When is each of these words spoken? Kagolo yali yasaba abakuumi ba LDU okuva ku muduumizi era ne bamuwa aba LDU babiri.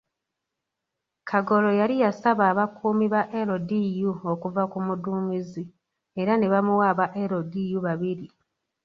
Kagolo 1.29 1.69
yali 1.79 1.95
yasaba 2.03 2.43
abakuumi 2.51 3.05
ba 3.13 3.21
LDU 3.49 4.11
okuva 4.31 4.63
ku 4.71 4.77
muduumizi 4.85 5.63
era 6.21 6.33
ne 6.37 6.47
bamuwa 6.53 6.85
aba 6.91 7.05
LDU 7.31 7.79
babiri. 7.87 8.25